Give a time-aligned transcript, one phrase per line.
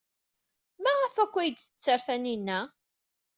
[0.83, 2.59] Maɣef akk ay d-tetter Taninna?